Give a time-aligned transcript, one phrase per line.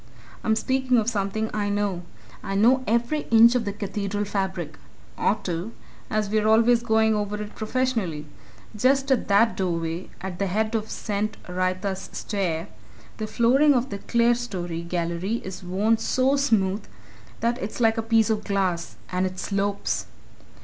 [0.43, 2.01] I'm speaking of something I know.
[2.41, 4.79] I know every inch of the Cathedral fabric
[5.15, 5.73] ought to,
[6.09, 8.25] as we're always going over it, professionally.
[8.75, 11.37] Just at that doorway, at the head of St.
[11.47, 12.67] Wrytha's Stair,
[13.17, 16.83] the flooring of the clerestory gallery is worn so smooth
[17.41, 20.07] that it's like a piece of glass and it slopes!